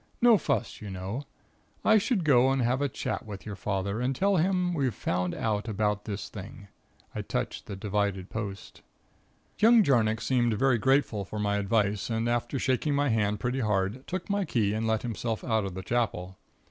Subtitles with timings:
[0.19, 1.25] No fuss, you know.
[1.85, 5.35] I should go and have a chat with your father, and tell him we've found
[5.35, 6.69] out about this thing.'
[7.13, 8.81] I touched the divided post.
[9.59, 14.07] "Young Jarnock seemed very grateful for my advice and after shaking my hand pretty hard,
[14.07, 16.35] took my key, and let himself out of the Chapel.